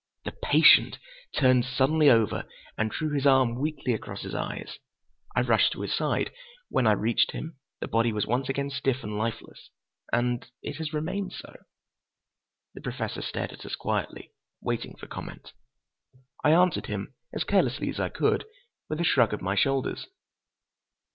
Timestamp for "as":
17.31-17.43, 17.89-17.99